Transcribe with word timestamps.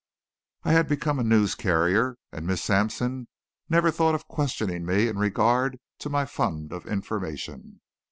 I 0.63 0.71
had 0.71 0.87
become 0.87 1.19
a 1.19 1.23
news 1.23 1.53
carrier, 1.53 2.17
and 2.31 2.47
Miss 2.47 2.63
Sampson 2.63 3.27
never 3.69 3.91
thought 3.91 4.15
of 4.15 4.27
questioning 4.27 4.83
me 4.83 5.07
in 5.07 5.19
regard 5.19 5.77
to 5.99 6.09
my 6.09 6.25
fund 6.25 6.73
of 6.73 6.87
information. 6.87 7.81